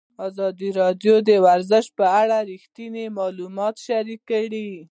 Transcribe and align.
ازادي 0.27 0.69
راډیو 0.81 1.15
د 1.29 1.31
ورزش 1.45 1.85
په 1.97 2.05
اړه 2.21 2.37
رښتیني 2.51 3.05
معلومات 3.17 3.75
شریک 3.85 4.21
کړي. 4.31 4.69